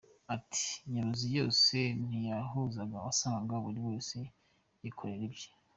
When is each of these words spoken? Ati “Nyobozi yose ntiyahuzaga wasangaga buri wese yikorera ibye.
Ati 0.35 0.67
“Nyobozi 0.91 1.27
yose 1.37 1.77
ntiyahuzaga 2.05 2.95
wasangaga 3.05 3.55
buri 3.65 3.79
wese 3.87 4.17
yikorera 4.83 5.23
ibye. 5.29 5.49